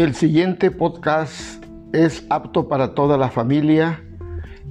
[0.00, 1.62] El siguiente podcast
[1.92, 4.02] es apto para toda la familia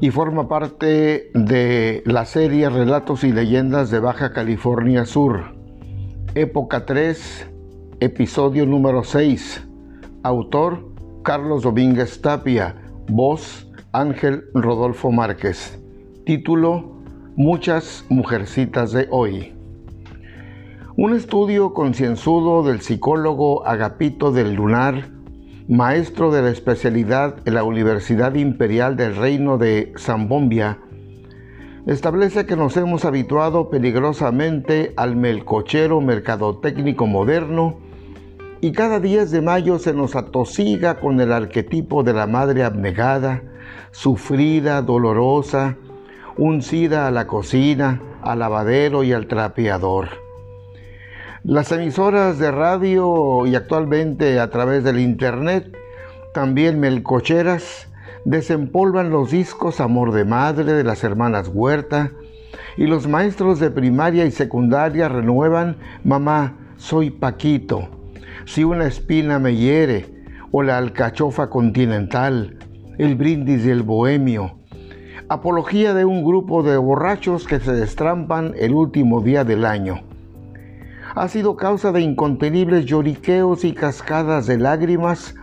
[0.00, 5.54] y forma parte de la serie Relatos y Leyendas de Baja California Sur,
[6.34, 7.46] época 3,
[8.00, 9.68] episodio número 6.
[10.22, 10.94] Autor
[11.24, 12.76] Carlos Domínguez Tapia,
[13.08, 15.78] voz Ángel Rodolfo Márquez.
[16.24, 17.02] Título
[17.36, 19.54] Muchas mujercitas de hoy.
[20.96, 25.17] Un estudio concienzudo del psicólogo Agapito del Lunar
[25.68, 30.78] maestro de la especialidad en la Universidad Imperial del Reino de Zambombia,
[31.86, 37.80] establece que nos hemos habituado peligrosamente al melcochero mercadotécnico moderno
[38.62, 43.42] y cada 10 de mayo se nos atosiga con el arquetipo de la madre abnegada,
[43.90, 45.76] sufrida, dolorosa,
[46.38, 50.27] uncida a la cocina, al lavadero y al trapeador.
[51.44, 55.72] Las emisoras de radio y actualmente a través del Internet,
[56.34, 57.86] también melcocheras,
[58.24, 62.10] desempolvan los discos Amor de Madre de las hermanas Huerta
[62.76, 67.88] y los maestros de primaria y secundaria renuevan Mamá, soy Paquito,
[68.44, 70.06] si una espina me hiere,
[70.50, 72.58] o la alcachofa continental,
[72.98, 74.56] el brindis del bohemio,
[75.28, 80.07] apología de un grupo de borrachos que se destrampan el último día del año
[81.14, 85.34] ha sido causa de incontenibles lloriqueos y cascadas de lágrimas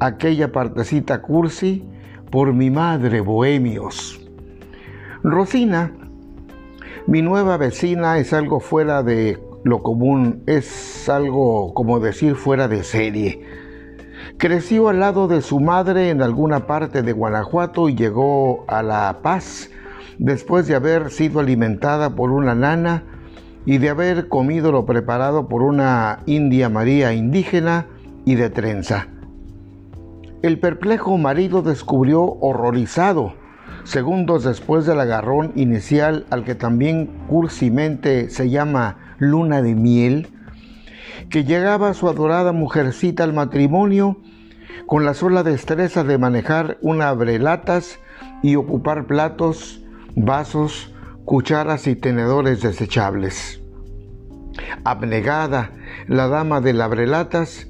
[0.00, 1.84] aquella partecita cursi
[2.30, 4.20] por mi madre bohemios.
[5.22, 5.92] Rosina,
[7.06, 12.82] mi nueva vecina, es algo fuera de lo común, es algo como decir fuera de
[12.82, 13.46] serie.
[14.38, 19.18] Creció al lado de su madre en alguna parte de Guanajuato y llegó a La
[19.22, 19.70] Paz
[20.18, 23.04] después de haber sido alimentada por una nana
[23.66, 27.86] y de haber comido lo preparado por una india María indígena
[28.24, 29.08] y de trenza.
[30.42, 33.32] El perplejo marido descubrió horrorizado,
[33.84, 40.28] segundos después del agarrón inicial al que también cursimente se llama luna de miel,
[41.30, 44.18] que llegaba su adorada mujercita al matrimonio
[44.86, 47.98] con la sola destreza de manejar una abrelatas
[48.42, 49.82] y ocupar platos,
[50.14, 50.92] vasos,
[51.24, 53.63] cucharas y tenedores desechables.
[54.84, 55.72] Abnegada,
[56.06, 57.68] la dama de labrelatas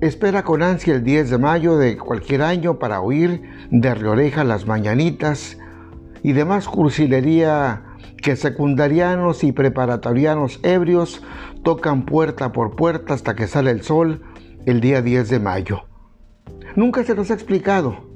[0.00, 4.66] espera con ansia el 10 de mayo de cualquier año para oír de reoreja las
[4.66, 5.58] mañanitas
[6.22, 7.82] y demás cursilería
[8.22, 11.22] que secundarianos y preparatorianos ebrios
[11.62, 14.22] tocan puerta por puerta hasta que sale el sol
[14.66, 15.84] el día 10 de mayo.
[16.76, 18.08] Nunca se nos ha explicado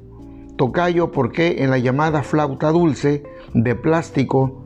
[0.57, 4.62] tocayo por qué en la llamada flauta dulce de plástico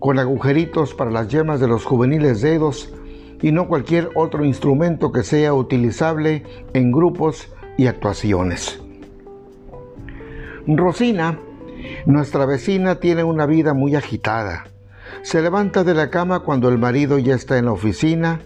[0.00, 2.92] con agujeritos para las yemas de los juveniles dedos
[3.42, 8.80] y no cualquier otro instrumento que sea utilizable en grupos y actuaciones.
[10.66, 11.38] Rosina,
[12.06, 14.64] nuestra vecina, tiene una vida muy agitada.
[15.22, 18.40] Se levanta de la cama cuando el marido ya está en la oficina,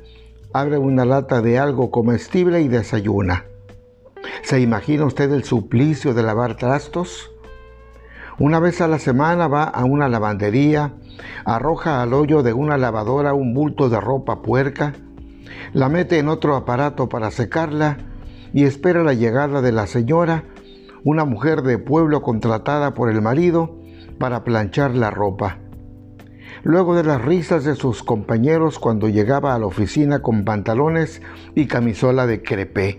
[0.52, 3.44] abre una lata de algo comestible y desayuna.
[4.42, 7.30] ¿Se imagina usted el suplicio de lavar trastos?
[8.38, 10.94] Una vez a la semana va a una lavandería,
[11.44, 14.94] arroja al hoyo de una lavadora un bulto de ropa puerca,
[15.72, 17.98] la mete en otro aparato para secarla
[18.52, 20.44] y espera la llegada de la señora,
[21.04, 23.78] una mujer de pueblo contratada por el marido
[24.18, 25.58] para planchar la ropa.
[26.62, 31.20] Luego de las risas de sus compañeros cuando llegaba a la oficina con pantalones
[31.54, 32.98] y camisola de crepé.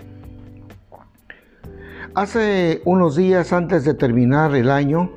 [2.14, 5.12] Hace unos días antes de terminar el año,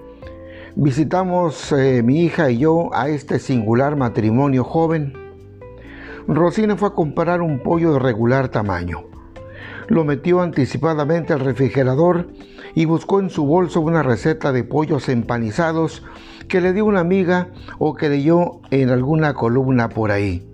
[0.80, 5.12] visitamos eh, mi hija y yo a este singular matrimonio joven.
[6.28, 9.02] Rosina fue a comprar un pollo de regular tamaño.
[9.88, 12.28] Lo metió anticipadamente al refrigerador
[12.76, 16.04] y buscó en su bolso una receta de pollos empanizados
[16.46, 20.48] que le dio una amiga o que leyó en alguna columna por ahí.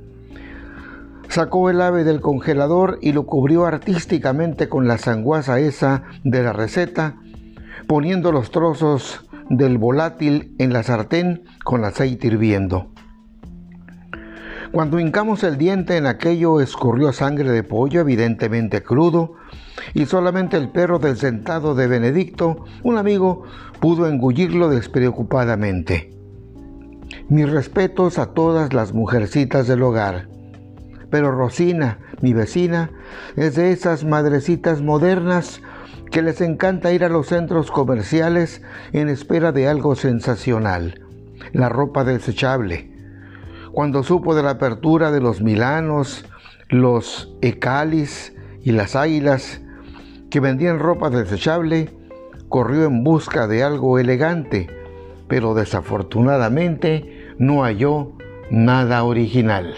[1.29, 6.55] Sacó el ave del congelador y lo cubrió artísticamente con la sanguaza esa de la
[6.55, 7.17] receta,
[7.87, 12.91] poniendo los trozos del volátil en la sartén con aceite hirviendo.
[14.73, 19.35] Cuando hincamos el diente en aquello escurrió sangre de pollo, evidentemente crudo,
[19.93, 23.45] y solamente el perro del sentado de Benedicto, un amigo,
[23.79, 26.11] pudo engullirlo despreocupadamente.
[27.29, 30.29] Mis respetos a todas las mujercitas del hogar.
[31.09, 32.91] Pero Rosina, mi vecina,
[33.37, 35.61] es de esas madrecitas modernas
[36.11, 38.63] que les encanta ir a los centros comerciales
[38.93, 41.01] en espera de algo sensacional,
[41.53, 42.91] la ropa desechable.
[43.73, 46.25] Cuando supo de la apertura de los Milanos,
[46.69, 49.61] los Ecalis y las Águilas,
[50.31, 51.91] que vendían ropa desechable,
[52.49, 54.69] corrió en busca de algo elegante,
[55.29, 58.13] pero desafortunadamente no halló
[58.51, 59.75] nada original.